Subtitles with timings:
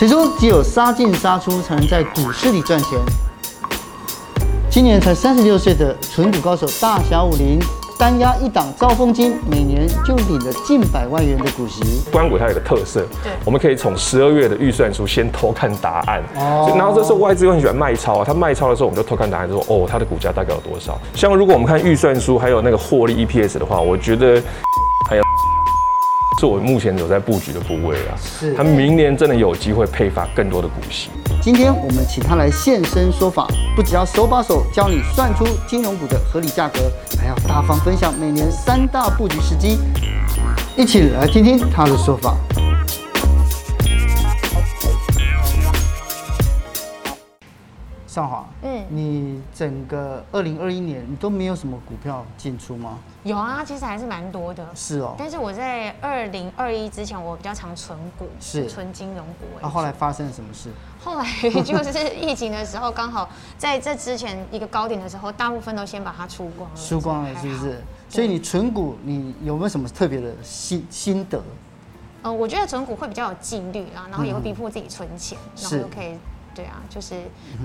[0.00, 2.98] 谁说只有杀进杀出才能在股市里赚钱？
[4.70, 7.58] 今年才三十六岁的纯股高手大侠武林，
[7.98, 11.82] 单押一档兆丰金，每年就领了近百万元的股息。
[12.10, 16.22] 关股它有个特色，对，我们可以从十二月的预算书先偷看答案。
[16.36, 20.98] 哦，然后这时候外资又很喜欢卖超啊，他卖超的时候，我们就偷看答案，就说哦，它的股价大概有多少？
[21.14, 24.42] 像如果我们看预算书还有那个获利 EPS 的话，我觉得。
[26.40, 31.10] 是我目前有在布局的部位啊，是，他明年真的有机会配发更多的股息。
[31.42, 39.76] 今天我们请他来现身说法，不只要手把手教你算出金融股的合理价格，还要大方分享每年三大布局时机，
[40.78, 42.34] 一起来听听他的说法。
[48.10, 52.98] 尚华，嗯，你整个二零二一年你都没有什么股票进出吗？
[53.22, 54.66] 有啊，其实还是蛮多的。
[54.74, 59.46] 是哦，但是我在二零二一之前，我比较常存股，是存金融股。
[59.60, 60.70] 那、啊、后来发生了什么事？
[61.00, 61.24] 后来
[61.62, 66.76] 就是疫情的时候，刚好在这之前一个高点的时候，大部分都先把它出光了。
[66.76, 67.80] 输光了是不是？
[68.08, 71.40] 所以你存股，你有没有什么特别的心心得？
[72.24, 76.18] 嗯，我觉得存股会比较有纪律啊，然后也会逼迫自己存钱，嗯、然后又可以。
[76.54, 77.14] 对啊，就是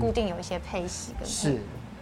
[0.00, 1.26] 固定有一些配息的。
[1.26, 1.60] 是，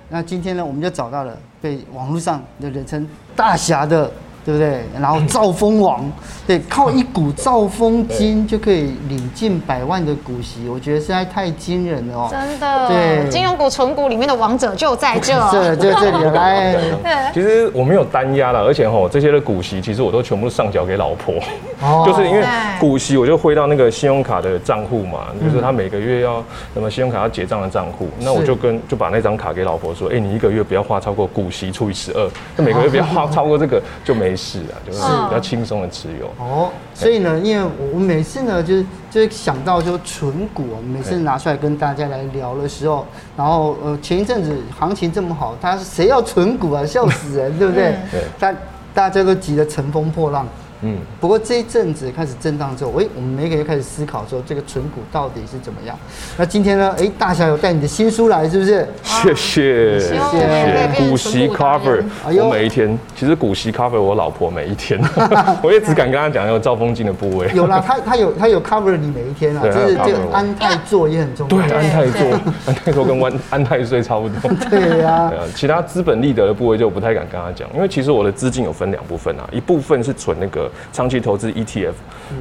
[0.09, 4.11] 那今天呢，我们就找到了被网络上的人称大侠的。
[4.45, 4.83] 对不对？
[5.01, 6.05] 然后兆丰王，
[6.47, 12.29] 对，靠一股兆丰金就可以领近百万的股息，我觉得实在太惊人了哦。
[12.31, 15.33] 真的，对，金融股、存股里面的王者就在这。
[15.51, 16.77] 这就这里来。
[17.33, 21.37] 其实我没有单押了，而且吼这些的股息，其实我都全部上缴给老婆。
[21.81, 22.05] 哦。
[22.07, 22.45] 就是因为
[22.79, 34.34] 股息，我就汇到那个信用卡的账户嘛，就是他每个月要什么信用卡要结账的账户，那我就跟就把那张卡给老婆说，哎，你一个月不要花超过股息除以十二，那每个月不要花超过这个就没。
[34.37, 36.71] 是啊，就是比较轻松的持有哦。
[36.95, 46.85] 所以呢，因为我每次呢，就是就是想到就存股，我每次拿出来跟大家来聊的时候，然后呃，前一阵子行情这么好，他是谁要存股啊？
[46.85, 47.97] 笑死人，对不对？
[48.11, 48.55] 对，大
[48.93, 50.47] 大家都急得乘风破浪。
[50.85, 55.99] 嗯，不过这一阵子开始震荡之后，哎，我们每个月开始思考说，这个存股到底是怎么样？
[56.37, 58.87] 那今天呢，哎，大侠有带你的新书来，是不是？
[59.03, 61.09] 谢谢，谢谢。
[61.09, 65.01] 股息 cover，我每一天，其实股息 cover 我老婆每一天，
[65.65, 67.51] 我也只敢跟她讲有兆丰金的部位。
[67.55, 71.57] 有啦，他他有他有 cover 你每一天啊，就是这个安泰座也很重要。
[71.57, 74.53] 对，安泰座，安泰做跟安安泰税差不多。
[74.69, 80.71] 对呀，对啊，其他资本利得的部位就不太敢跟她讲，因为其实我的资金有分两部分啊，一部分是存那个。
[80.93, 81.93] 长期投资 ETF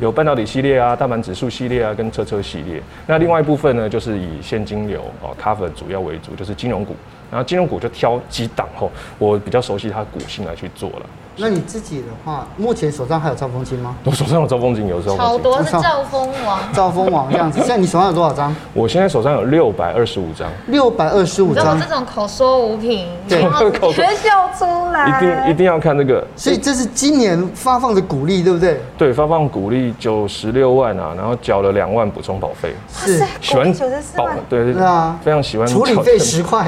[0.02, 2.82] 有半导体系列啊、大盘指数系列啊、跟车车系列。
[3.08, 6.96] 那另外一部分呢，就是以现金流哦 cover 主要为主，就是金融股。
[7.32, 11.06] 然后金融股就挑几档后，我比较熟悉它的股性来去做了。
[11.38, 13.96] 那你自己的话，目前手上还有兆丰金吗？
[14.04, 17.60] 我手上有兆丰金，有时候好多是兆丰王，兆丰王这样子。
[17.60, 18.56] 现在你手上有多少张？
[18.74, 20.48] 我现在手上有六百二十五张。
[20.68, 21.80] 六百二十五张。
[21.80, 25.08] 这种口说无凭，对，口说笑出来。
[25.08, 26.26] 一定一定要看这个。
[26.36, 28.80] 所以这是今年发放的股利，对不对？
[28.98, 32.76] 对，发放股利九十六万啊，然后缴了两万补充保费。
[32.94, 35.68] 是，喜欢九十四万，对对啊，非常喜欢。
[35.68, 36.68] 处理费十块。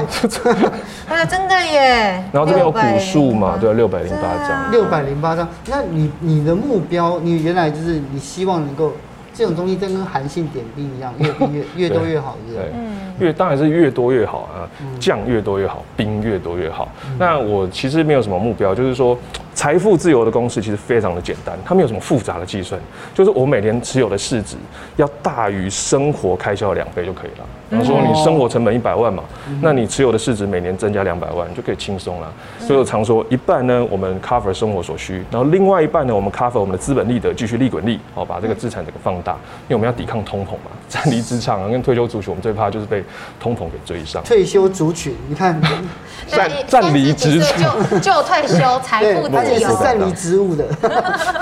[1.08, 2.24] 哎呀，真的耶。
[2.32, 3.56] 然后这边有股数嘛？
[3.60, 4.55] 对，六百零八张。
[4.70, 5.48] 六百零八张。
[5.66, 8.92] 那你你的目标，你原来就是你希望能够
[9.32, 14.68] 这种东西，真跟韩信点兵一样， 越多越越多越好，对，嗯，越当然是越多越好啊，
[14.98, 16.88] 将越多越好，兵越多越好。
[17.18, 19.16] 那我其实没有什么目标，就是说。
[19.56, 22.78] 财富自由的公式其实非常的简单，它没有什么复杂的计算，
[23.14, 24.54] 就是我每年持有的市值
[24.96, 27.46] 要大于生活开销的两倍就可以了。
[27.68, 29.22] 比方说你生活成本一百万嘛，
[29.60, 32.32] 那你持有的市值每年增加两百万，就可以轻松了。
[32.60, 39.32] 所以我常说，一半呢我们 cover 生活所需，然后另外一半呢我们 cover 我们的资本利得继续利滚利，好把这个资产整个放大，
[39.68, 40.70] 因为我们要抵抗通膨嘛。
[40.88, 43.02] 暂 离职场啊跟退休族群，我们最怕就是被
[43.40, 44.22] 通膨给追上。
[44.22, 45.60] 退休族群，你看，
[46.28, 49.42] 暂暂离职就就退休， 财富自由。
[49.56, 50.64] 也是擅离职务的。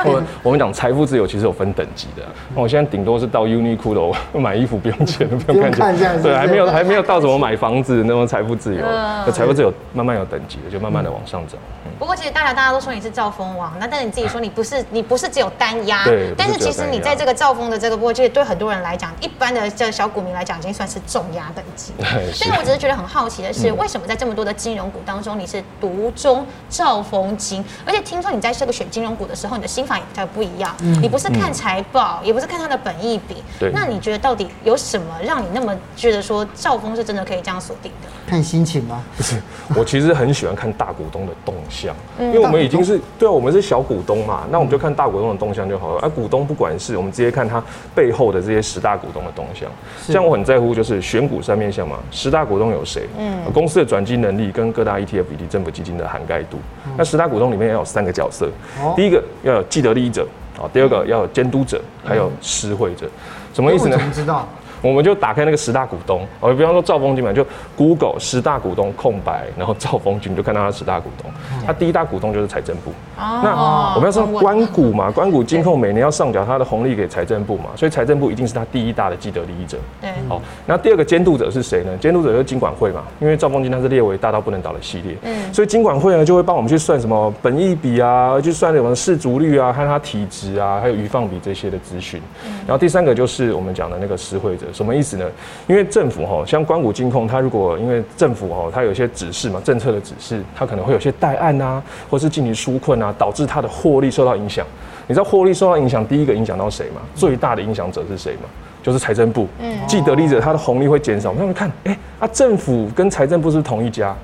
[0.05, 2.23] 我我们讲财富自由，其实有分等级的。
[2.55, 6.14] 那我现在顶多是到 Uniqlo 买衣服不用钱，不用看钱。
[6.23, 8.85] 对，还没有还没有到怎么买房子那种财富自由。
[9.33, 11.57] 财富自由慢慢有等级的，就慢慢的往上走。
[11.99, 16.05] 不过其实大家大家都说你是兆丰王，那但是你自己说你不是，你不是只有单压。
[16.05, 16.33] 对。
[16.37, 21.93] 但是其实你在这个兆丰的这个部位，其实对很多人来讲，一般的这小股民来讲，已经算是重压等级。
[22.33, 30.75] 所以我只是觉得很好奇的是，为什么在这么多的金融股当中，你是独中兆丰金，而且听说你在这个选金融股的时候，你的心法也比较不一样。
[30.83, 31.01] 嗯。
[31.01, 33.37] 你不是看财报，也不是看它的本益比。
[33.59, 33.71] 对。
[33.73, 35.75] 那你觉得到底有什么让你那么
[36.05, 38.09] 觉得说兆丰是真的可以这样锁定的？
[38.27, 39.03] 看心情吗？
[39.17, 39.41] 不是，
[39.75, 46.01] 我其实很喜欢看大股东的动向，因为我们已经是对啊，我们是小股东嘛，那我们就看大股东的动向就好了。
[46.03, 47.63] 而股东不管是我们直接看他
[47.95, 49.69] 背后的这些十大股东的动向，
[50.13, 53.09] 像我很在乎就是选股三面向嘛，十大股东有谁？
[53.19, 56.59] 嗯，公司的转机能力跟各大 ETF 以及政府基金的涵盖度。
[56.99, 58.49] 那十大股东里面要有三个角色，
[58.95, 60.27] 第一个要有既得利益者，
[60.59, 63.09] 啊，第二个要有监督者，还有施惠者。
[63.55, 63.97] 什么意思呢？
[63.97, 64.49] 怎么知道？
[64.85, 67.45] 我们就打开那个十大股东，哦，比方说兆丰金嘛，就
[67.75, 71.31] Google 十大股东空白，然后兆丰金就看到他十大股东，
[71.67, 72.91] 他第一大股东就是财政部。
[73.19, 73.41] 哦。
[73.43, 79.79] 那我们要说关谷嘛，关谷金控每年要上缴他的红利给财政部嘛，所以财政部一定是他第一大的既得利益者。
[80.01, 80.11] 对。
[80.29, 81.97] 好，那第二个监督者是谁呢？
[81.99, 85.17] 监督者就是金管会嘛，因为兆丰金它是列为大到不能倒的系列。
[85.23, 85.53] 嗯。
[85.53, 92.21] 所以金管会呢就会帮我们去算什么本益比啊，去算什么市足率啊，看它体质啊，还有余放比这些的资讯。
[92.67, 95.25] 然后第三个就是我们讲的那个施惠者，什么意思呢？
[95.67, 104.67] 因为政府哈，像关谷金控，它如果因为政府哈，它有一些指示嘛，政策的指示，它可能会有些代案啊，或是进行纾困啊，导致它的获利受到影响。
[105.07, 107.01] 你知道获利受到影响，第一个影响到谁吗？
[107.15, 108.49] 最大的影响者是谁吗？
[108.83, 109.49] 就是财政部，
[109.87, 111.31] 既得利者，它的红利会减少。
[111.31, 114.15] 我们看，哎，啊，政府跟财政部是同一家，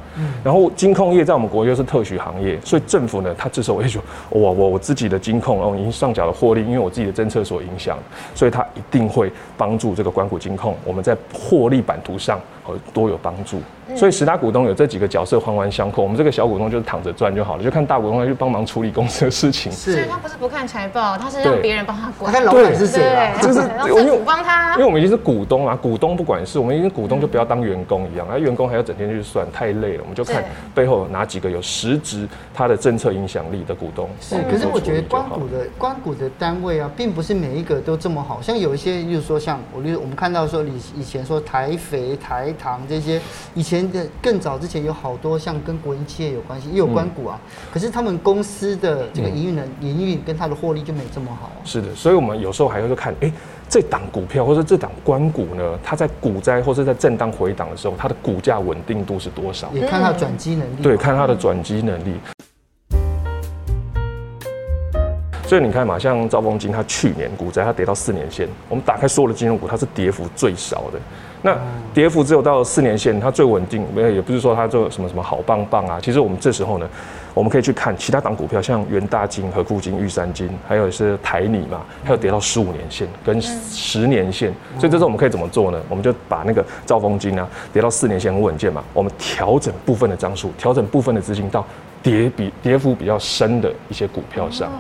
[0.44, 7.98] 然后金控业在我们国又是特许行业，所以政府呢，它这时候会说，我我我自己的金控，然后已经上缴了获利，因为我自己的政策所影响，
[8.34, 13.60] 所以它一定会帮助这个关股金控，我们在获利版图上和多有帮助。
[13.96, 19.72] 所以十大股东有这几个角色环环相扣，我们这个小股东就是躺着赚就好了，就看大股东去帮忙处理公司的事情。
[19.72, 22.32] 是，所以他不是不看财报，他是让别人帮他管。
[22.32, 23.36] 他看老板是谁啊？
[23.42, 30.00] 就是政府帮他，因为我们已经是股东啊，股东不管事，我们已经股东就不要当员工一样，那员工还要整天去算，太累了。
[30.00, 30.44] 我们就看
[30.75, 34.08] 背后哪几个有实质它的政策影响力的股东。
[34.20, 43.20] 是，可是我觉得关股的关股的单位啊，并不是每一个都这么好，像有一些就是说像我，我们看到说以以前说台肥、台糖这些，
[43.55, 44.61] 以前的更早。
[44.61, 47.41] 之前有好多像跟国营企业有关系，也有关股啊，
[47.73, 51.50] 可是他们公司的这个营运能营运跟它的获利就没这么好。
[51.64, 53.32] 是的，所以我们有时候还会看，哎，
[53.70, 59.70] 这档股票或者这档关股呢，它在股灾或者在震荡回档的时候，它的股价稳定度是多少？
[59.73, 60.82] 也看它转机能力。
[60.84, 62.14] 对，看它的转机能力。
[65.48, 71.00] 所以你看嘛，像兆丰金，它去年股灾它跌到四年线，我们打开所有的金融股，它是跌幅最少的。
[71.42, 71.58] 那
[71.92, 73.84] 跌幅只有到四年线，它最稳定。
[73.92, 75.98] 没有，也不是说它就什么什么好棒棒啊。
[76.00, 76.88] 其实我们这时候呢，
[77.35, 84.53] 我们可以去看其他档股票，像元大金、和固金、玉山金，还有是台泥嘛，还有跌到十五年线跟十年线。
[84.79, 85.81] 所以这时候我们可以怎么做呢？
[85.88, 91.65] 我们就把那个兆丰金啊，跌到四年线很稳健嘛，我们调整部分的张数，调整部分的资金到
[92.03, 94.71] 跌比跌幅比较深的一些股票上。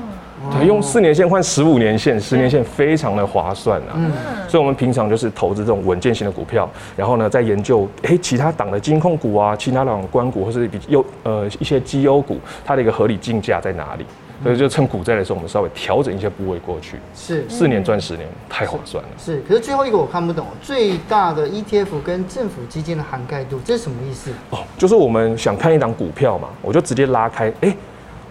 [0.52, 3.92] 对，用四年线换十五年线，十年线非常的划算啊。
[3.94, 4.10] 嗯，
[4.48, 14.06] 所以我们平常就是投资这种稳健型的股票，然后呢，再研究哎其他档的金控股啊，其他档官股或是比优呃一些绩优股，它的一个合理竞价在哪里？
[14.42, 16.96] 所以就趁股灾的时候，我们稍微调整一些部位过去。
[17.14, 19.10] 是，四年赚十年，太划算了。
[19.18, 24.30] 是，可是最后一个我看不懂，最大的 ETF 跟政府基金的涵盖度，这是什么意思？
[24.48, 27.76] 哦，就是我们想看一档股票嘛，我就直接拉开，哎，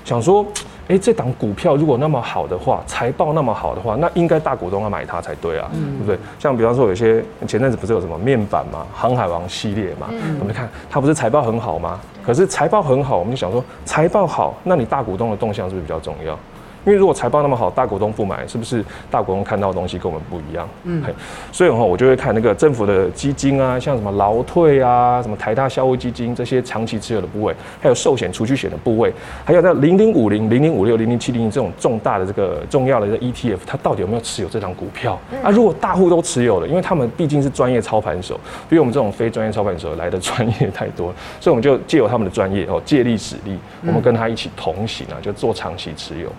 [0.03, 0.43] 想说。
[0.89, 6.17] 哎，这档股票如果那么好的话，财报那么好的话，那应该大股东要买它才对啊，嗯、对不对？
[6.39, 11.99] 像比方说有些前阵子不是有什么面板嘛，航海王系列嘛，嗯、我们看它不是财报很好吗？
[12.25, 16.37] 可是财报很好，我们就想说财报好，那你大股东的动向是不是比较重要？
[16.85, 20.67] 因为如果财报那么好，大股东不买，是不是大股东看到的东西跟我们不一样？
[20.83, 21.03] 嗯，
[21.51, 29.13] 所以哈，我就会看那个政府的基金啊，像什么劳退啊，什么台大校务基金这些长期持有的部位，还有寿险、储蓄险的部位，
[29.43, 35.19] 还有那零零五零、零零五六、零零七零这种重大的这个重要的这个 ETF，它到底有没有持有这张股票？
[35.43, 38.39] 啊，如果大户都持有了，因为他们毕竟是专业操盘手，
[38.69, 46.31] 比我们这种非专业操盘手来的专业太多了，所以我们就借由他们的专业哦，借力使力，我们跟他一起同行啊，就做长期持有。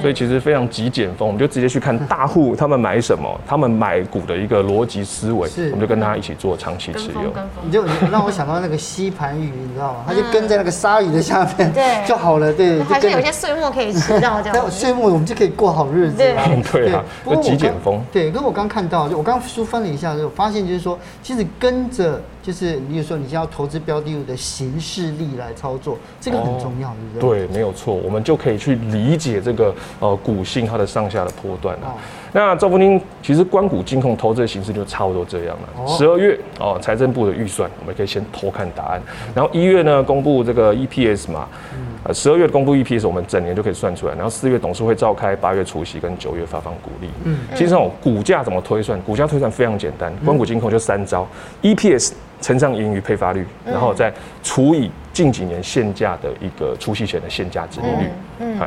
[0.00, 7.32] 所以其实非常极简风，我们就直接去看大户 他们买什么，他们买股的一个逻辑思维，我们就跟他一起做长期持有。
[7.62, 10.04] 你就让我想到那个吸盘鱼，你知道吗？
[10.06, 12.52] 它就跟在那个鲨鱼的下面，对， 就好了。
[12.52, 14.70] 对，还是有些碎末可以吃到 这样。
[14.70, 16.16] 碎末我们就可以过好日子。
[16.18, 16.34] 对
[16.72, 18.02] 对啊，就极简风。
[18.12, 22.20] 对，可是我刚看到，就我刚书翻了一下，就发现就是说，其实跟着。
[22.42, 27.46] 就是你，比如说，你要投资标的物的形式力来操作，这个很重要，对不对？
[27.46, 31.94] 对，没有错，我们就可以去理解这个呃股性它的上下的波段啊。
[32.32, 35.86] 那赵峰金其实关股金控投资的形式就差不多这样了。
[35.86, 39.00] 十二月哦，财政部的预算，我们可以先偷看答案。
[39.34, 41.48] 然后一月呢，公布这个 EPS 嘛，
[42.04, 44.14] 呃，十二月公布 EPS，我们整年就可以算出来。
[44.14, 47.08] 然后四月董事会召开，八月除息跟九月发放股利。
[47.24, 49.00] 嗯，其实这种，股价怎么推算？
[49.02, 51.26] 股价推算非常简单，关股金控就三招
[51.62, 58.10] ：EPS 乘上盈余配发率，然后再除以近几年现价的一个除息前的现价值利率。
[58.40, 58.58] 嗯。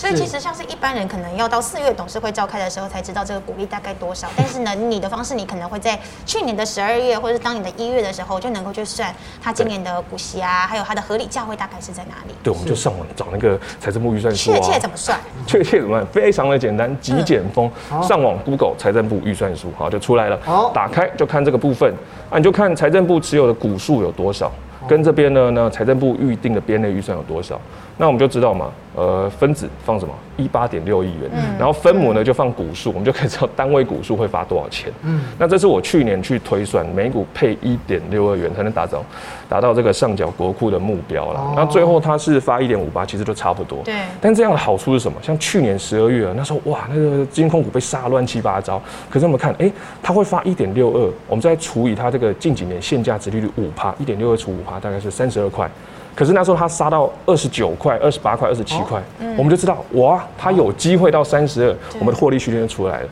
[0.00, 12.34] 所以其实像是一般人可能要到四月董事会召开的时候才知道这个股利大概多少，但是呢，你的方式你可能会在去年的十二月或者是当年的一月的时候就能够去算它今年的股息啊，还有它的合理价位大概是在哪里。
[12.42, 14.56] 对，我们就上网找那个财政部预算书啊。
[14.56, 15.20] 确切怎么算？
[15.46, 16.06] 确切怎么算？
[16.06, 17.70] 非常的简单，极简风。
[18.02, 20.38] 上网 Google 财政部预算书，好就出来了。
[20.42, 21.92] 好，打开就看这个部分
[22.30, 24.50] 啊，你就看财政部持有的股数有多少，
[24.88, 27.60] 跟这边呢，那财政部预定的编内预算有多少。
[27.98, 34.92] 那我们就知道嘛，呃，分子放什么一八点六亿元，嗯、然后分母呢就放股数，我们就可以知道单位股数会发多少钱。
[35.02, 39.04] 嗯，那这是我去年去推算，每股配一点六二元才能达到
[39.48, 41.52] 达到这个上缴国库的目标了。
[41.54, 43.78] 那、哦、最后它是发一点五八，其实都差不多。
[43.84, 43.94] 对。
[44.20, 45.16] 但这样的好处是什么？
[45.22, 48.82] 像去年十二月啊，那时候哇，那个金控股被杀乱七八糟。
[49.08, 55.70] 可是我们看，哎、欸，它会发一点六二，我们再除以它这个近几年现价值利率五趴，一点六二除五趴，大概是三十二块。
[56.12, 59.02] 可是那时候它杀到二十九块、二十八块、二十七块，
[59.36, 63.08] 我们就知道哇，它有机会到三十二，我们的获利区间就出来了。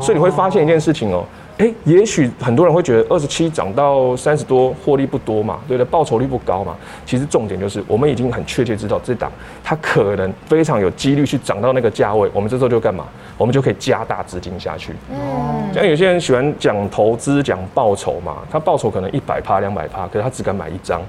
[0.00, 1.24] 所以你会发现一件事情哦，
[1.60, 5.90] 哎，也许很多人会觉得二十七涨到三十多，获利不多嘛，对不对？
[5.90, 6.74] 报酬率不高嘛。
[7.04, 9.30] 其实重点就是我们已经很确切知道这档
[9.62, 13.04] 它可能非常有几率去涨到那个价位，我们这时候就干嘛？
[13.36, 14.94] 我们就可以加大资金下去。
[15.10, 21.02] 嗯，像有些人喜欢讲投资、讲报酬嘛，他报酬可能一百趴、两百趴，可是他只敢买一张，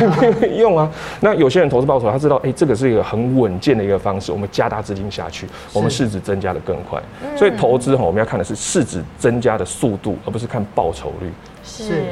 [0.56, 0.90] 用啊。
[1.20, 6.98] 那有些人投资报酬，他知道，哎、欸，这个是一个很稳健的一个方式，我们加大资金下去，我们市值增加的更快。
[7.36, 11.30] 所以投资哈，我们要看的是市值增加的速度，而不是看报酬率。
[11.64, 12.02] 是，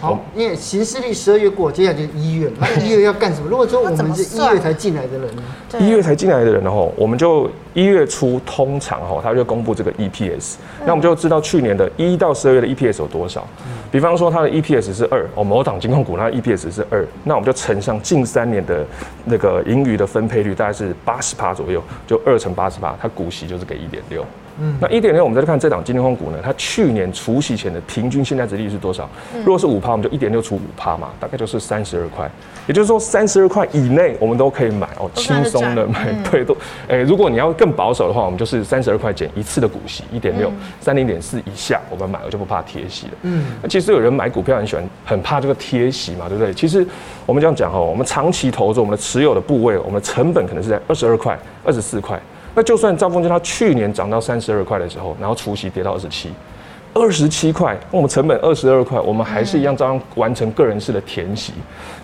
[0.00, 3.48] 好，因为行事历十二月过，接下来就是一月，嘛一月要干什么？
[3.48, 5.42] 如果说我们是一月才进来的人呢？
[5.78, 13.46] 一月才进来的人呢，我们就一月初通常哈，他就公布这个 EPS，那我们就知道去年的一到十二月的 EPS 有多少。
[13.92, 18.84] 比方说它的 EPS 是二，哦，某档金控股它的 EPS 是二，那我们就乘上近三年的
[19.24, 24.26] 那个盈余的分配率，大概是八十趴左右，就二乘八十趴，它股息就是给一点六。
[24.60, 29.08] 嗯，那一点六，我们再看这档金控股呢，它去年除息前的平均现在值利率是多少？
[29.44, 32.30] 如果是五趴，我们就一点六除五趴嘛，大概就是三十二块。
[32.66, 36.10] 也就是说，三十二块以内我们都可以买哦，轻松的买。
[36.30, 36.56] 对，都，
[36.88, 43.12] 哎，如果你要更保守的话，我们就是三十二块减一次的股息一点六，三零点四以下我们买，我就不怕贴息了。
[43.22, 46.54] 嗯，那其实有人买股票很喜欢，很怕这个贴息嘛，对不对？
[46.54, 46.86] 其实
[47.26, 52.18] 我们这样讲哦，我们长期投资，我们的持有的部位，我们的成本可能是在二十二块、二十四块。
[52.54, 56.30] 那就算兆丰金它去年涨到三十二块的时候，然后除夕跌到二十七。
[56.94, 61.52] 二十七块，那我们成本二十二块，我们还是一样照样完成个人式的填息。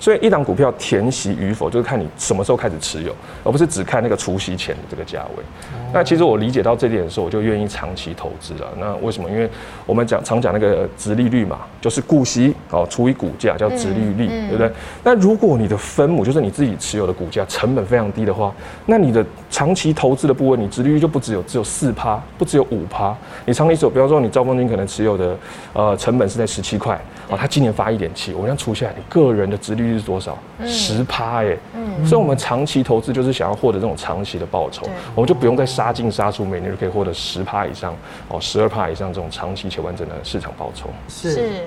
[0.01, 5.45] 所以一档股票填息与否，就是看你什么时候开始持有，而不是只看那个除息前的这个价位。
[5.93, 8.67] 那其实我理解到这点的时候，我就愿意长期投资了。
[8.79, 9.31] 那为什么？
[9.31, 9.49] 因为
[9.87, 14.71] 我们讲常讲那个殖利率嘛，就是股息哦除以股价叫殖利率，对不对？
[15.05, 18.53] 那如果你的分母就是你自己持有的股价成本非常低的话，
[18.87, 23.17] 那你的长期投资的部位，你殖利率就不只有只有四趴，不只有五趴。
[23.45, 24.80] 你长期持有，比方说你招丰金可能。
[24.87, 25.37] 持有的
[25.73, 30.37] 呃成本是在十七块哦，他今年发一点七，我这样除下来，你个人的殖利率是多少？
[30.67, 37.95] 十趴哎，嗯，所以我们长期投资就是想要获得这种长期的报酬，我们就不用再杀进杀出，每年就可以获得十趴以上
[38.29, 40.89] 哦，十二趴以上这种长期且完整的市场报酬。
[41.09, 41.65] 是。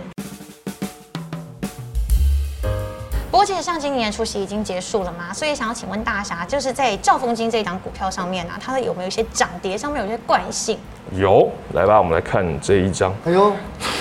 [3.32, 10.77] 不过，其实像今年除夕已经结束了嘛，所以想要请问大侠，就是在兆丰金这一档股票上面啊，它有没有一些涨跌上面有一些惯性？
[11.15, 13.13] 有，来吧，我们来看这一张。
[13.25, 13.51] 哎呦，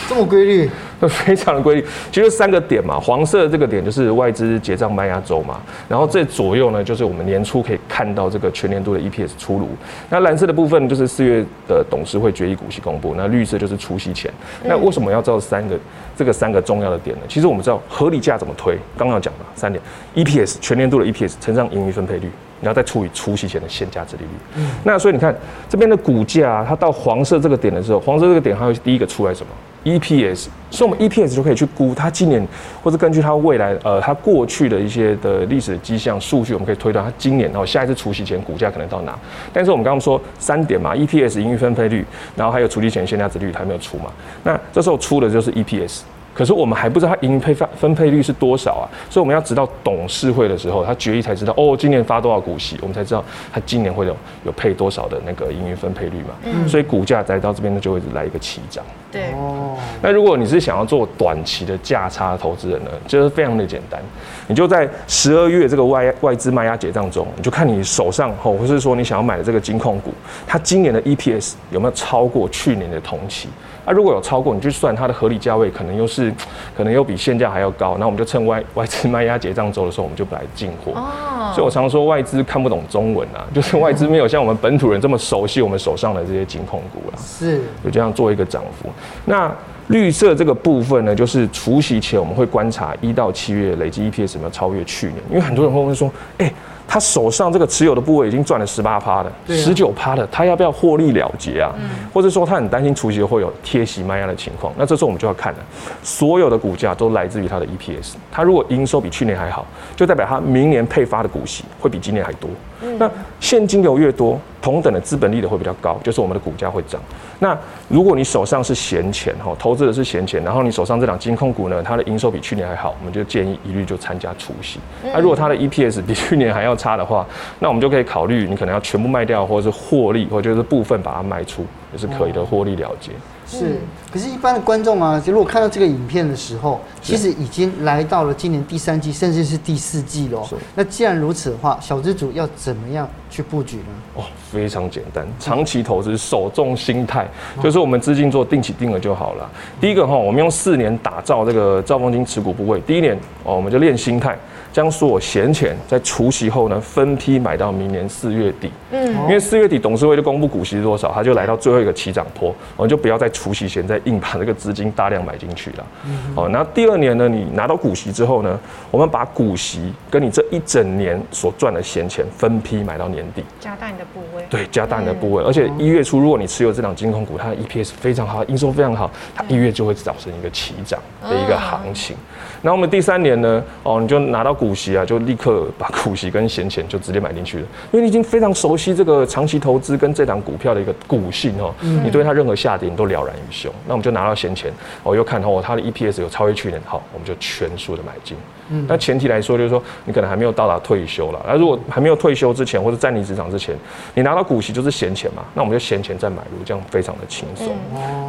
[0.09, 0.71] 这么规律，
[1.09, 1.85] 非常的规律。
[2.11, 9.69] 其实三个点嘛，黄色的这个点就是外资结账卖压周嘛，然后这左右呢就是我们年初可以看到这个全年度的 EPS 出炉。
[10.11, 14.33] 那蓝色的部分就是四月的董事会决议股息公布，那绿色就是除息前。
[14.65, 15.79] 那为什么要知道三个
[16.17, 17.23] 这个三个重要的点呢？
[17.29, 19.83] 其实我们知道合理价怎么推，刚刚讲了三点
[20.15, 22.31] ：EPS 全年度的 EPS 乘上盈余分配率。
[22.61, 25.35] 你要再除以除息前的现价值利率，嗯，那所以你看
[25.69, 29.51] 这边的股价，它到黄色这个点的时候，黄色这个点它会第一个出来什么
[29.85, 32.47] ？EPS，所以我们 EPS 就可以去估它今年，
[32.83, 39.19] 或者根据它未来，呃，它过去的一些的历史迹象数据，我们可以推断它今年然后下一次除息前股价可能到哪。
[39.53, 42.05] 但是我们刚刚说三点嘛，EPS 盈余分配率，
[42.37, 44.11] 然后还有除息前现价值率还没有出嘛，
[44.45, 46.01] 那这时候出的就是 EPS。
[46.35, 53.23] 可是我们还不知道它营运配发分配率是多少啊，所以我们要直到董事会的时候，他决议才知道哦，今年发多少股息，我们才知道
[53.53, 56.31] 他今年会有有配多少的那个盈余分配率嘛。
[56.45, 58.85] 嗯，所以股价来到这边呢，就会来一个起涨。
[59.11, 59.77] 对哦。
[60.01, 64.01] 那如果你是想要做短期的价差投资人呢，就是非常的简单，
[64.47, 70.13] 你就在十二月这个外外资卖压结账中，你就看你手上哦，或是说你想要买的这个金控股，
[70.47, 73.49] 它今年的 EPS 有没有超过去年的同期？
[73.85, 76.33] 啊，如果有超过，你去算它的合理价位可能又是，
[76.77, 80.93] 可能又比现价还要高，那我们就趁外 外资卖压结账周的时候，我们就来进货。
[80.95, 87.19] 哦，所以我常说外资看不懂中文啊， 就是外资没有像我们本土人这么熟悉我们手上的这些金控股啦。
[87.19, 88.89] 是，就这样做一个涨幅。
[89.25, 89.53] 那
[89.89, 96.09] 绿色这个部分呢，就是除夕前我们会观察一到七月累计 EPS 有没有超越去年，因为很多人会问说，
[96.39, 96.53] 哎、欸。
[96.93, 101.73] 他手上这个持有的部位已经赚了十八趴了，十九趴的，他要不要获利了结啊？
[102.13, 105.59] 或者说他很担心除夕会有贴息卖压的情况，那这时候我们就要看了，
[106.03, 109.65] 所有的股价都来自于它的 EPS，它如果营收比去年还好，
[109.97, 112.51] 就代表它明年配发的股息会比今年还多。
[112.99, 113.11] 那
[113.41, 117.01] 现金流越多，同等的资本利得会比较高，就是我们的股价会涨。
[117.39, 117.57] 那
[117.89, 124.79] 如果你手上是闲钱哈，投资的是闲钱，然后你手上这档金控股呢，它的营收比去年还好，我们就建议一律就参加除息。
[125.03, 127.27] 那如果它的 EPS 比去年还要差的话，
[127.59, 133.11] 那我们就可以考虑你可能要全部卖掉，或者是获利，或者是部分把它卖出，也是可以的，获利了结。
[133.59, 133.79] 是，
[134.11, 140.43] 可是，一般的观众啊，就如果看到这个影片的时候，其实已经来到了今年第三季，甚至是第四季了。
[140.75, 143.85] 那既然如此的话，小资主要怎么样去布局呢？
[144.15, 147.29] 哦，非常简单，长期投资，首重心态，
[147.63, 149.51] 就是我们资金做定期定额就好了。
[149.81, 152.81] 第一个哈，我们用四年打造这个兆丰金持股部位。
[152.81, 154.37] 第一年哦，我们就练心态。
[154.73, 158.73] 将所有闲钱在除息后呢，分批买到明年四月底。
[158.93, 165.87] 嗯，因为四月底董事会就公布股息是多少，他就来到最后一个起涨坡，我们就不要在除息前再硬把这个资金大量买进去了。
[166.07, 168.59] 嗯，好，那第二年呢，你拿到股息之后呢，
[168.91, 174.45] 我们把股息跟你这一整年所赚的闲钱分批买到年底，加大你的部位。
[174.49, 182.17] 对，加大你的部位，而且一月初如果你持有这档金控股，它的 EPS 非常好，营收非常好，它一月就会造成一个起涨的一个行情。
[182.63, 184.53] 那我们第三年呢，哦，你就拿到。
[184.63, 193.71] 股息啊，就立刻把股息跟闲钱就直接买进去了，因为你已经非常熟悉这个长期投资跟这档股票的一个股性哦，你对它任何下跌你都了然于胸。
[193.87, 194.73] 那我们就拿到闲钱，
[195.03, 198.35] 我又看哦，它的 EPS 有超越去年，好，我们就全数的买进。
[198.73, 201.45] 嗯，那前提来说就是说，你可能还没有到达退休了。
[201.47, 203.77] 那如果还没有退休之前，或者在你职场之前，
[204.15, 207.69] 你拿到股息就是闲钱嘛，那我们就闲钱再买入，这样非常的轻松。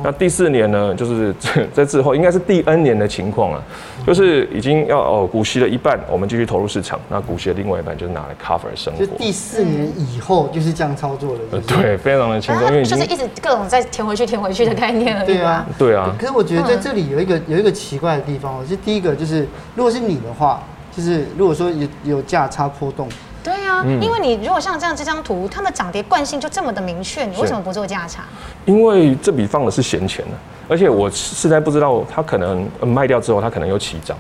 [0.03, 1.33] 那第四年呢，就是
[1.71, 3.63] 在之后应该是第 N 年的情况了，
[4.05, 6.29] 就是已经要哦股息的一半，我们。
[6.34, 9.06] 继续投入市场，那股息的另外一半就是拿来 cover 生活。
[9.06, 15.27] 就第四年以后就是这样操作了，呃，对，非常的轻松，因为就是一直各种在填回去、填回去的概念而已。
[15.27, 16.15] 对啊，对啊。
[16.17, 20.62] 可是我觉得在这里有一个有一个奇怪的地方，哦就第一个就是，如果是你的话，
[20.96, 23.08] 就是如果说有有价差波动，
[23.43, 28.24] 对啊，因为你如果像这样这张图，它的涨跌惯性就这么的明确，你为什么不做价差？
[28.65, 30.36] 因为这笔放的是闲钱呢，
[30.67, 34.17] 而且我实在不知道它可能卖掉之后，它可能又起涨。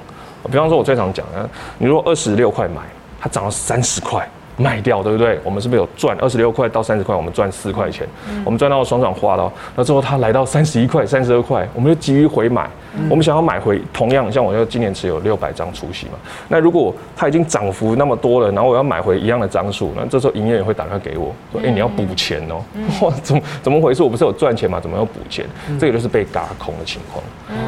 [0.51, 2.81] 比方说，我最常讲啊，你如果二十六块买，
[3.19, 4.27] 它涨到三十块。
[4.55, 5.39] 卖掉对不对？
[5.43, 7.15] 我们是不是有赚二十六块到三十块？
[7.15, 8.07] 我们赚四块钱，
[8.45, 9.51] 我们赚到爽爽花了。
[9.75, 12.69] 那之后它来到三十一块、三十二块，我们就急于回买。
[13.09, 16.13] 我们想要买回同样，像我要今年持有六百张除息嘛。
[16.47, 22.63] 那如果它已经涨幅那么多了，然后我要买回一样的张数，那这时候营业员会打电话给我说：“哎，你要补钱哦。”
[23.01, 24.03] 哇，怎么怎么回事？
[24.03, 24.79] 我不是有赚钱吗？
[24.79, 25.45] 怎么要补钱？
[25.79, 27.23] 这个就是被轧空的情况。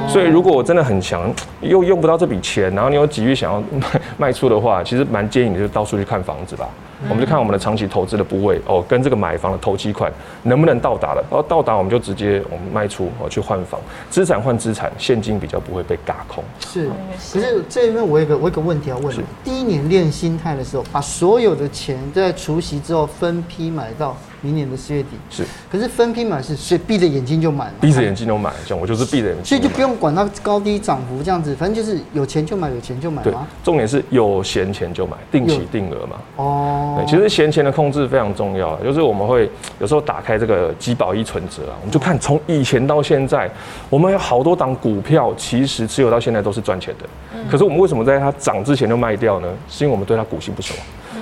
[0.08, 6.68] 所以如果我真的很强，又用不到这笔钱，然后你又急于想要卖卖出的话，其实蛮建议你就到处去看房子吧。
[7.10, 10.12] 我们就看我们的长期投资的部位哦，跟这个买房的投机款
[10.44, 16.44] 能不能到达了，然后到达我们就直接我们卖出哦，去换房，资产换资产，现金比较不会被嘎空。
[16.60, 16.90] 是，
[17.32, 24.16] 可是这边我有个我有个问题要问你，第一年练心态的时候，把所有的钱在除夕之后分批买到。
[24.46, 33.24] 明年的四月底是，可是分批买是，所以闭着眼睛就买，闭着眼睛就买，这样我就是闭着眼睛，所以就不用管它高低涨幅这样子，反正就是有钱就买，有钱就买。
[33.24, 36.18] 对，重点是有闲钱就买，定期定额嘛。
[36.36, 43.50] 哦，对，其实闲钱的控制非常重要，就是我们会有时候打开这个基保一存折啊，我们就看从以前到现在，
[43.90, 47.06] 我们有好多档股票，其实持有到现在都是赚钱的。
[47.50, 49.48] 可是我们为什么在它涨之前就卖掉呢？
[49.70, 50.74] 是因为我们对它股性不熟，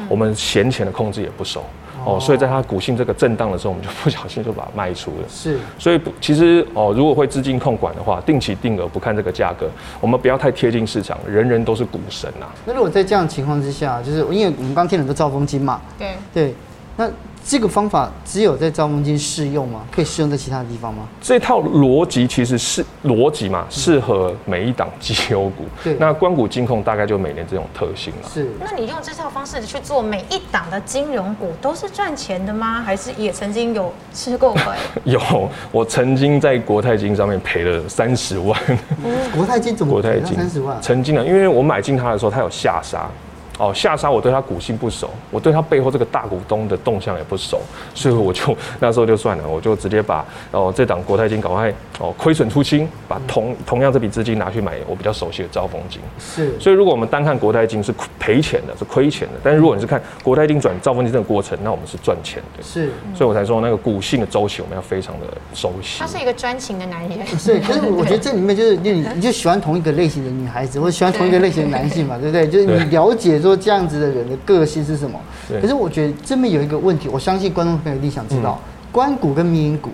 [0.10, 1.64] 我们闲钱的控制也不熟。
[2.06, 5.28] 哦，所以在它股性这个震荡的时候，我们就不小心就把它卖出了。
[5.30, 9.68] 是，所以其实哦，如果会资金控管的话，定期定额不看这个价格，
[10.02, 12.56] 我们不要太贴近市场，人人都是股神呐、啊。
[12.66, 16.14] 那如果在这样的情况之下，就是因为我们刚听很多兆丰金嘛，对。
[16.34, 16.56] 对，
[16.98, 17.10] 那
[17.46, 19.82] 这个方法只有在招丰金适用吗？
[19.92, 21.08] 可以适用在其他的地方吗？
[21.22, 25.66] 这套逻辑其实是逻辑嘛，适合每一档绩优股。
[25.84, 28.30] 对，那关谷金控大概就每年这种特性了。
[28.34, 32.82] 是，那你用这套方式去做每一档的金融股都是赚钱的吗？
[32.82, 34.64] 还是也曾经有吃过亏？
[35.04, 35.20] 有，
[35.72, 38.58] 我曾经在国泰金上面赔了三十万。
[39.36, 39.92] 国泰金怎么？
[39.92, 40.82] 国泰金三十万？
[40.82, 43.10] 曾经啊，因为我买进它的时候，它有下杀。
[43.60, 47.62] 哦，下杀我对他股性不熟，我对他背后这个大股东的动向也不熟，
[47.94, 56.02] 所以我就那时候就算了，我就直接把哦这档国泰金赶快哦亏损出清，把同同样这笔资金拿去买我比较熟悉的兆丰金。
[56.18, 62.64] 是，所以如果我们单看国泰金是赔钱的，是亏钱的，但是如果你是看国泰金转兆丰金这个过程，那我们是赚钱的。
[62.64, 66.00] 是，所以我才说那个股性的周期我们要非常的熟悉。
[66.00, 67.28] 他是一个专情的男人。
[67.38, 72.48] 是，可是我觉得这里面就是你你就喜欢同一个类型的女孩子，或者喜欢同一个类型的男性嘛，对不对？
[72.48, 73.43] 就是你了解。
[73.44, 75.20] 说这样子的人的个性是什么？
[75.62, 78.60] 可是我觉得这边有一个问题，我相信观众朋友一定想知道，
[78.92, 79.92] 关股跟民营股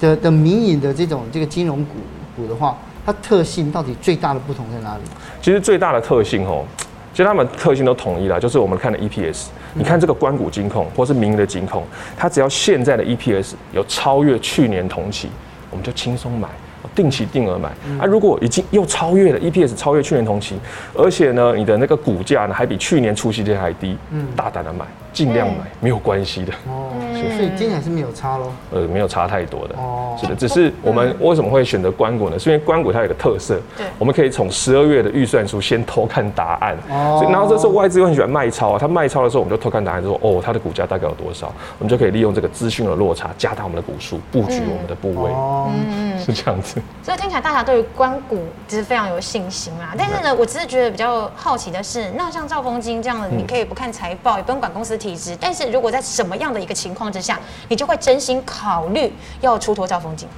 [0.00, 1.92] 的的民营的这种这个金融股
[2.34, 5.02] 股的话，它特性到底最大的不同在哪里？
[5.40, 6.64] 其实最大的特性哦，
[7.12, 9.46] 其实他们特性都统一了，就是我们看的 EPS。
[9.74, 11.84] 你看这个关股金控或是民营的金控，
[12.16, 15.28] 它只要现在的 EPS 有超越去年同期，
[15.70, 16.48] 我们就轻松买。
[16.94, 17.68] 定期定额买。
[17.98, 18.06] 啊！
[18.06, 20.56] 如果已经又超越了 EPS，超越去年同期，
[20.94, 24.84] 而且呢，你的那个股价呢还比去年除息率还低，嗯，大胆的买。
[25.12, 26.52] 尽量买没有关系的。
[26.68, 26.92] 哦，
[27.34, 28.52] 所以今年是没有差喽。
[28.70, 29.74] 呃，没有差太多的。
[29.74, 32.38] 哦，是的，只是我们为什么会选择关股呢？
[32.38, 36.76] 是因为关股它有个特色，对，我们可以从十二月的预算书先偷看答案。
[36.90, 45.30] 哦，所以然后这时候外资又很喜欢卖超啊，他卖超的时候我们就偷看答案，说哦，它的股价大概有多少，我们就可以利用这个资讯的落差加大我们的股数，布局我们的部位。
[45.30, 45.70] 哦，
[46.16, 46.80] 嗯，是这样子。
[47.02, 60.28] 所以听起来大家对于关谷其实非常有信心啊，但是呢，我只是觉得比较好奇的是，那像兆丰金这样的，你可以不看财报，也不用管公司体制，但是如果在什么样的一个情况之下，你就会真心考虑要出脱兆丰金？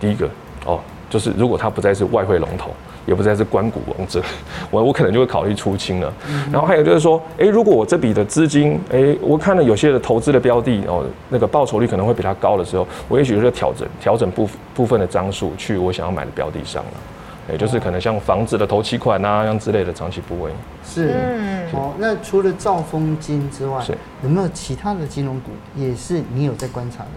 [0.00, 0.28] 第一个
[0.64, 2.72] 哦，就是如果它不再是外汇龙头，
[3.06, 4.22] 也不再是关谷王者，
[4.70, 6.12] 我我可能就会考虑出清了。
[6.52, 16.90] 然后还有就是说，哎，如果我这笔的资金，哎，我看了有些的投资的标的哦，那个报酬率可能会比它高的时候，我也许就调整调整部部分的张数去我想要买的标的上了。
[17.50, 20.50] 也就是可能像房子的头期款啊，这样之类的长期部位。
[20.84, 21.92] 是，嗯，好。
[21.98, 27.10] 那除了兆丰金之外，是有没有其他的金融股也是你有在观察的？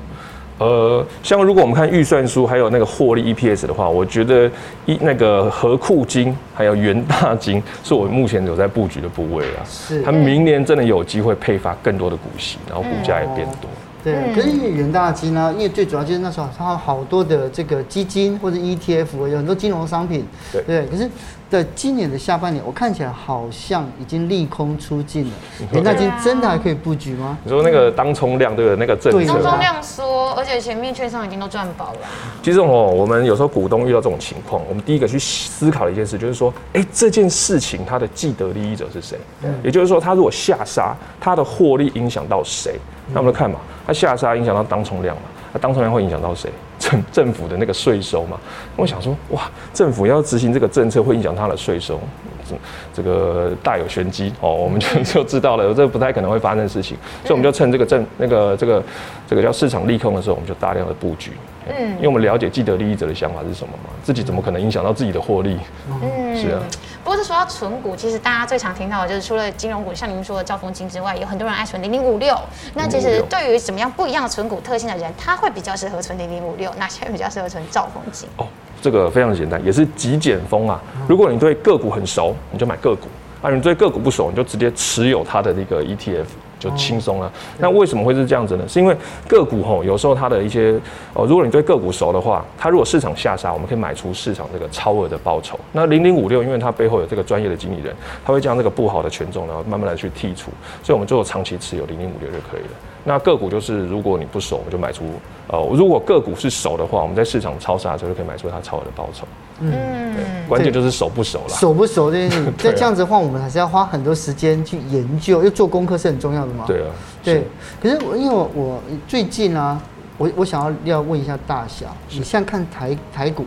[0.58, 4.50] 呃，像如果我们看预算书还有那个获利 EPS 的话，我觉得
[4.86, 9.60] 一那个合库金还有元大金是我目前有在布局的部位啊。
[9.66, 13.70] 是，他们明年真的有机会配发更多的股息，然后股价也变多。
[14.06, 15.52] 对，可是元大金呢？
[15.54, 20.24] 因为最主要就是那时候它好多的这个基金或者 ETF，有很多金融商品。
[20.52, 21.10] 对，对，可是
[21.50, 25.32] 在今年的下半年，我看起来好像已经利空出尽了。
[25.72, 27.36] 元大金真的还可以布局吗？
[27.44, 28.78] 你说那个当冲量对不对？
[28.78, 29.34] 那个政策。
[29.34, 32.00] 当冲量缩，而且前面券商已经都赚饱了。
[32.44, 39.18] 其实哦，我们有时候股东遇到这种情况，我们第一个去思考的一件事就是说，哎，这件事情它的既得利益者是谁？
[39.44, 42.80] 嗯，也就是说，他如果下杀，他的获利影响到谁？
[43.12, 43.58] 那我们看嘛。
[43.86, 45.24] 它下杀影响到当冲量嘛？
[45.54, 46.50] 那当冲量会影响到谁？
[46.78, 48.38] 政政府的那个税收嘛？
[48.76, 52.00] 我想说，哇，政府要执行这个政策会影响它的税收，
[52.48, 52.56] 这
[52.94, 54.54] 这个大有玄机哦。
[54.54, 58.84] 我们就 就知道了，这不太可能会发生的事情，所以我们就趁这个正那个这个
[59.28, 61.32] 这个叫市场利空的时候，我们就大量的布局。
[61.68, 65.58] 嗯，因为我们了解既得利益者的想法是什么嘛，自己怎么可能影响到自己的获利？
[65.90, 66.62] 嗯，是啊。
[67.04, 72.36] 不过，是说到存股，其实大家最常听到的就是除了金融股，像您说的兆丰金之外，有很多人爱存零零五六。
[72.76, 78.30] 那其实对于怎么样不一样的存股特性的人，他会比较适合存零零五六，哪些人比较适合存兆丰金？
[78.38, 78.46] 哦，
[78.82, 80.82] 这个非常简单，也是极简风啊。
[81.08, 83.08] 如果你对个股很熟，你就买个股；
[83.42, 86.26] 啊，你对个股不熟，你就直接持有它的那个 ETF。
[86.58, 87.32] 就轻松了。
[87.60, 88.64] 那为什么会是这样子呢？
[88.66, 88.96] 是因为
[89.28, 90.74] 个股吼，有时候它的一些
[91.14, 95.60] 哦，如果你对个股熟的话，它如果市场下杀，我们可以买出市场这个超额的报酬。
[95.74, 97.94] 那零零五六，因为它背后有这个专业的经理人，
[98.26, 100.50] 他会将这个不好的权重，然后慢慢的去剔除，
[100.82, 102.70] 所以我们就长期持有零零五六就可以了。
[103.08, 105.06] 那个股就是，如果你不熟，我就买出。
[105.48, 109.28] 呃，如果个股是熟的话，我们在市场超杀的时候就可以买出它超额的报酬。
[109.60, 110.16] 嗯，
[110.50, 111.50] 关键就是熟不熟了。
[111.50, 116.64] 熟不熟这件事情， 在这样子的话，我们还是要花很多时间去研究，又做功课是很重要的嘛。
[116.66, 116.88] 对啊，
[117.24, 117.44] 对。
[117.80, 119.80] 可是因为我我最近啊，
[120.18, 123.46] 我我想要要问一下大侠，你现在看台台股，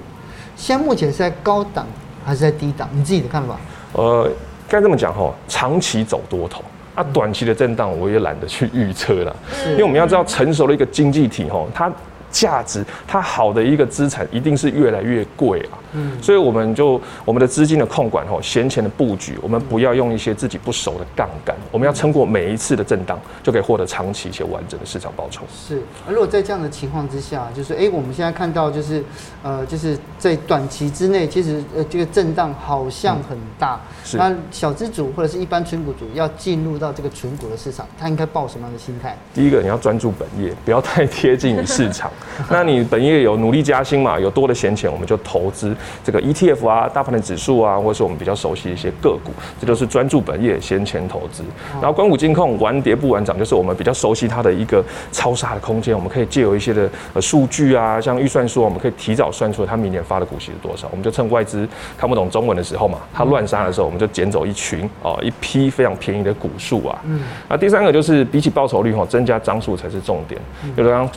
[0.55, 1.85] 现在目前是在高档
[2.25, 2.89] 还是在低档？
[2.93, 3.57] 你自己的看法？
[3.95, 4.31] 呃，
[4.69, 6.63] 该这么讲哈，长期走多头。
[6.99, 9.37] 它短期的震荡，我也懒得去预测了，
[9.71, 11.89] 因为我们要知道成熟的一个经济体吼，它
[12.29, 15.79] 价值，它好的一个资产一定是越来越贵啊。
[15.93, 25.43] 嗯，所以我们就我们的资金的控管吼，闲钱的布局，我们不要用一些自己不熟的杠杆，我们要撑过每一次的震荡，就可以获得长期且完整的市场报酬。
[25.53, 29.03] 是，而如果在这样的情况之下，就是哎、欸，我们现在看到就是
[29.43, 33.75] 呃，就是在短期之内，其实呃这个震荡好像很大。
[33.75, 34.17] 嗯、是。
[34.17, 39.17] 那小资主或者是一般纯股主要进入到这个存股的市场，他应该抱什么样的心态？
[39.35, 42.11] 第一个，你要专注本业，不要太贴近于市场。
[42.51, 44.19] 那你本业有努力加薪嘛？
[44.19, 45.75] 有多的闲钱，我们就投资
[46.05, 51.43] 这个 ETF 啊、大盘的指数啊，或者是我们比较熟悉的一些个股，这都是专注本业、先前投资。
[51.75, 55.95] 然后关谷金控玩跌不玩涨，就是我们比较熟悉它的一个超杀的空间。
[55.95, 60.89] 我们可以借由一些的呃数据啊，像预算书，我们可以提早算出它明年发的股息是多少。
[60.91, 66.99] 我们就趁外资看不懂中文的时候嘛，它乱杀的时候，我们就捡走一群哦，一批非常便宜的股数啊。
[67.05, 67.21] 嗯。
[67.49, 70.41] 那第三个就是比起报酬率哈，增加张数才是重点。
[70.77, 71.09] 就是刚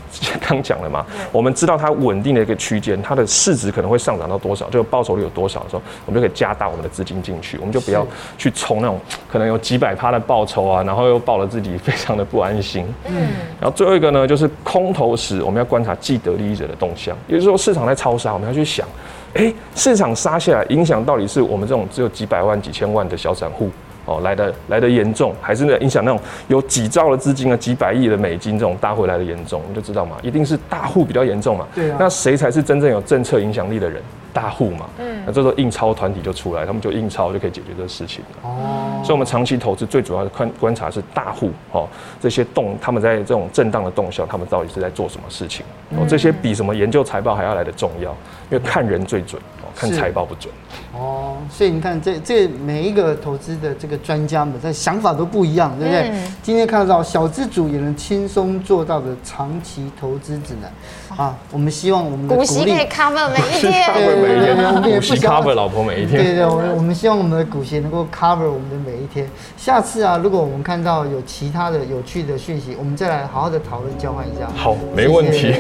[0.42, 8.06] 刚 讲了嘛，我们知道它稳定的一个区间，它的市值可能会上涨到多少，就报酬率有多少的时候，我们就可以加大我们的资金进去，我们就不要
[8.38, 9.00] 去冲那种
[9.32, 12.86] 可能有几百趴的报酬啊，然后又报了自己非常的不安心。
[13.08, 13.30] 嗯。
[13.60, 18.88] 然后最后一个呢，就是空头时我们要观察既得利益者的动向，也就是说市场在超杀，我们要去想，
[19.34, 23.70] 哎，市场杀下来影响到底是我们这种只有几百万、几千万的小散户。
[24.04, 31.68] 哦，来的来的严重，还是那影响那种有几兆的资金啊，几百亿的美金这种大户来的严重，你就知道嘛，一定是大户比较严重嘛。
[31.76, 31.98] 对啊。
[32.00, 34.02] 那谁才是真正有政策影响力的人？
[34.34, 34.90] 大户嘛。
[35.00, 35.24] 嗯。
[35.26, 38.50] 那这时候印钞团体就出来，他们就印钞就可以解决这个事情了。
[38.50, 39.02] 哦。
[39.04, 41.88] 所以，我们长期投资最主要的观观察是大户哦，
[42.20, 45.66] 这些动他们在这种震荡的动向，他们到底是在做什么事情？
[45.92, 48.16] 哦，这些比什么研究财报还要来的重要，
[48.52, 49.42] 因为看人最准。
[49.74, 50.54] 看财报不准
[50.94, 56.10] 哦，所以你看这这每一个投资的这个专家们在想法都不一样，对不对？
[56.10, 69.26] 嗯、今天看到小资主也能轻松做到的长期投资指南啊，我们希望我们的股息可以 cover 每一天，对对对，我们也不 cover 老婆每一天，对对，我们我们希望我们的股息能够 cover 我们的每一天。
[69.56, 74.50] 下次啊，如果我们看到有其他的有趣的讯息，我们再来好好的讨论交换一下。
[74.54, 75.54] 好，没问题，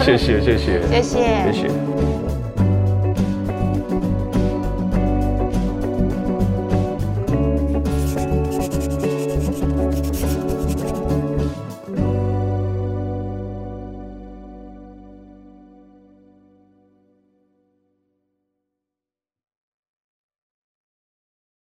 [0.00, 2.35] 谢谢谢谢谢谢谢谢。